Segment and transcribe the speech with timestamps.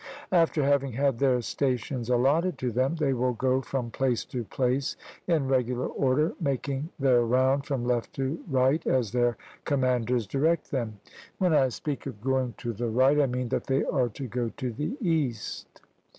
[0.31, 4.97] After having had their stations allotted to them, they will go from place to place
[5.27, 10.99] in regular order, making their round from left to right as their commanders direct them;
[11.37, 14.49] (when I speak of going to the right, I mean that they are to go
[14.57, 15.83] to the east).